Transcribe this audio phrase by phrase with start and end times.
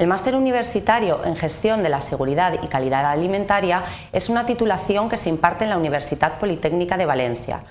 [0.00, 3.84] El máster universitario en gestión de la seguridad y calidad alimentaria
[4.14, 7.64] es una titulación que se imparte en la Universidad Politécnica de Valencia.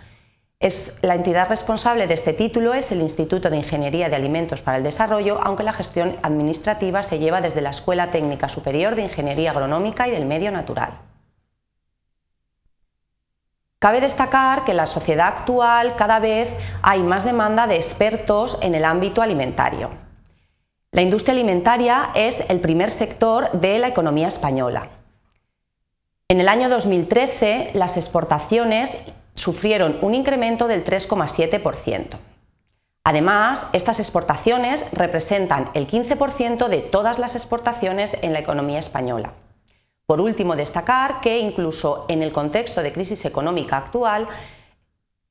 [0.60, 4.78] Es, la entidad responsable de este título es el Instituto de Ingeniería de Alimentos para
[4.78, 9.50] el Desarrollo, aunque la gestión administrativa se lleva desde la Escuela Técnica Superior de Ingeniería
[9.50, 11.00] Agronómica y del Medio Natural.
[13.80, 16.50] Cabe destacar que en la sociedad actual cada vez
[16.84, 20.09] hay más demanda de expertos en el ámbito alimentario.
[20.92, 24.90] La industria alimentaria es el primer sector de la economía española.
[26.28, 28.98] En el año 2013 las exportaciones
[29.36, 32.18] sufrieron un incremento del 3,7%.
[33.04, 39.34] Además, estas exportaciones representan el 15% de todas las exportaciones en la economía española.
[40.08, 44.28] Por último, destacar que incluso en el contexto de crisis económica actual,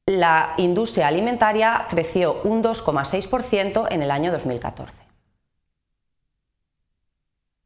[0.07, 4.98] la industria alimentaria creció un 2,6% en el año 2014.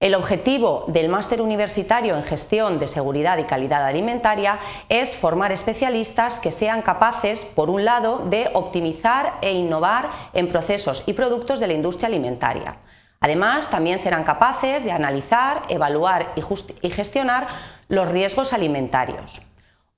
[0.02, 6.40] El objetivo del máster universitario en gestión de seguridad y calidad alimentaria es formar especialistas
[6.40, 11.68] que sean capaces, por un lado, de optimizar e innovar en procesos y productos de
[11.68, 12.79] la industria alimentaria.
[13.21, 17.46] Además, también serán capaces de analizar, evaluar y, gestionar
[17.87, 19.43] los riesgos alimentarios.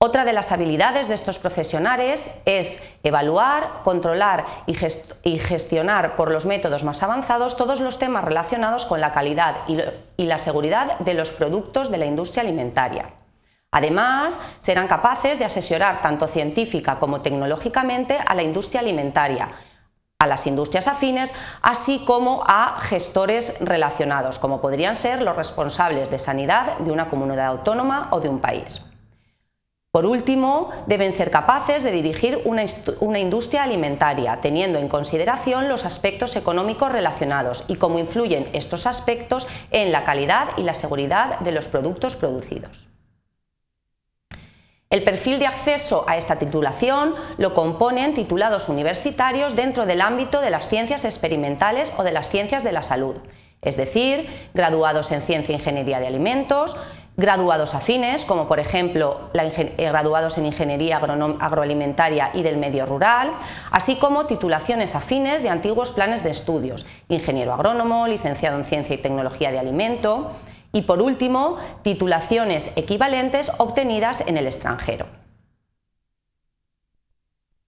[0.07, 6.85] Otra de las habilidades de estos profesionales es evaluar, controlar y, gestionar por los métodos
[6.85, 11.91] más avanzados todos los temas relacionados con la calidad y la seguridad de los productos
[11.91, 13.15] de la industria alimentaria.
[13.73, 19.53] Además, serán capaces de asesorar tanto científica como tecnológicamente a la industria alimentaria,
[20.19, 21.33] a las industrias afines,
[21.63, 27.47] así como a gestores relacionados, como podrían ser los responsables de sanidad de una comunidad
[27.47, 28.83] autónoma o de un país.
[29.95, 36.35] Por último, deben ser capaces de dirigir una, industria alimentaria, teniendo en consideración los aspectos
[36.35, 41.69] económicos relacionados y cómo influyen estos aspectos en la calidad y la seguridad de los
[41.69, 42.89] productos producidos.
[44.91, 50.51] El perfil de acceso a esta titulación lo componen titulados universitarios dentro del ámbito de
[50.51, 53.15] las ciencias experimentales o de las ciencias de la salud,
[53.63, 56.77] es decir, graduados en Ciencia e Ingeniería de Alimentos,
[57.17, 63.33] graduados afines, como por ejemplo eh, graduados en Ingeniería Agroalimentaria y del Medio Rural,
[63.71, 68.99] así como titulaciones afines de antiguos planes de estudios, ingeniero agrónomo, licenciado en Ciencia y
[68.99, 70.33] Tecnología de Alimento
[70.73, 75.07] y por último, titulaciones equivalentes obtenidas en el extranjero.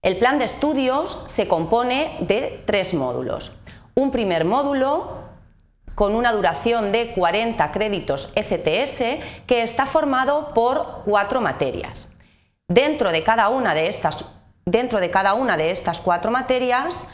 [0.01, 3.57] El plan de estudios se compone de tres módulos.
[3.95, 5.26] Un primer módulo
[5.97, 12.15] con una duración de 40 créditos ECTS que está formado por cuatro materias.
[12.67, 14.23] Dentro de cada una de estas,
[14.63, 17.07] dentro de cada una de estas cuatro materias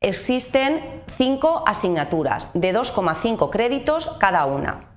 [0.00, 4.88] existen cinco asignaturas de 2,5 créditos cada una.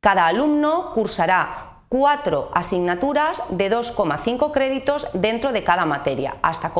[0.00, 6.72] Cada alumno cursará cuatro asignaturas de 2,5 créditos dentro de cada materia, hasta,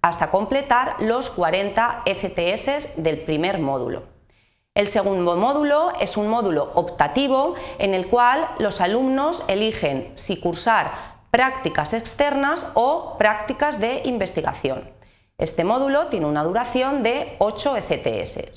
[0.00, 4.13] hasta completar los 40 ECTS del primer módulo.
[4.74, 10.90] El segundo módulo es un módulo optativo en el cual los alumnos eligen si cursar
[11.30, 14.90] prácticas externas o prácticas de investigación.
[15.38, 18.50] Este módulo tiene una duración de 8 ECTS.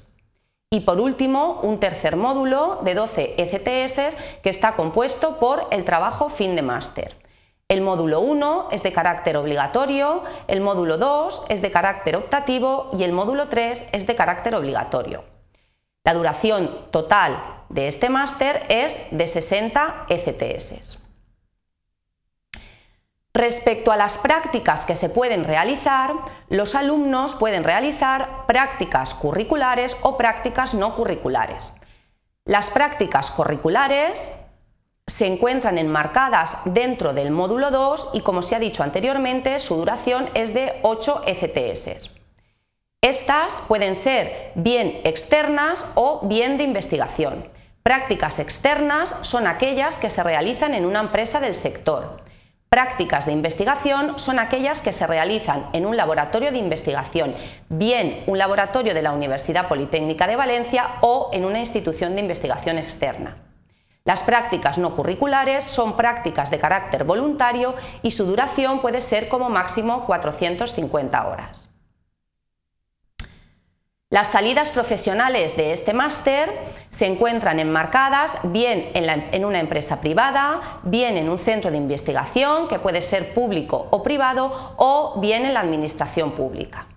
[0.72, 6.30] Y por último, un tercer módulo de 12 ECTS que está compuesto por el trabajo
[6.30, 7.16] fin de máster.
[7.68, 13.04] El módulo 1 es de carácter obligatorio, el módulo 2 es de carácter optativo y
[13.04, 15.37] el módulo 3 es de carácter obligatorio.
[16.08, 21.00] La duración total de este máster es de 60 ECTS.
[23.34, 26.14] Respecto a las prácticas que se pueden realizar,
[26.48, 31.74] los alumnos pueden realizar prácticas curriculares o prácticas no curriculares.
[32.46, 34.32] Las prácticas curriculares
[35.08, 40.30] se encuentran enmarcadas dentro del módulo 2 y, como se ha dicho anteriormente, su duración
[40.36, 42.17] es de 8 ECTS.
[43.02, 47.48] Estas pueden ser bien externas o bien de investigación.
[47.84, 52.24] Prácticas externas son aquellas que se realizan en una empresa del sector.
[52.70, 57.36] Prácticas de investigación son aquellas que se realizan en un laboratorio de investigación,
[57.70, 62.80] bien un laboratorio de la Universidad Politécnica de Valencia o en una institución de investigación
[62.80, 63.38] externa.
[64.06, 69.50] Las prácticas no curriculares son prácticas de carácter voluntario y su duración puede ser como
[69.52, 71.67] máximo 450 horas.
[74.10, 76.50] Las salidas profesionales de este máster
[76.90, 82.80] se encuentran enmarcadas bien en, una empresa privada, bien en un centro de investigación, que
[82.80, 86.88] puede ser público o privado, o bien en la administración pública.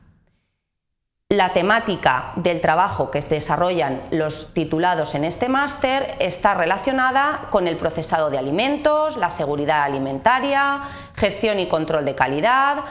[1.31, 7.77] La temática del trabajo que desarrollan los titulados en este máster está relacionada con el
[7.77, 10.83] procesado de alimentos, la seguridad alimentaria,
[11.17, 12.85] gestión y control de calidad,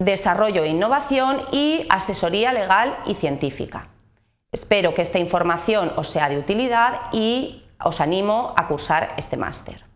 [0.00, 3.88] desarrollo e innovación y asesoría legal y científica.
[4.50, 9.89] Espero que esta información os sea de utilidad y os animo a cursar este máster.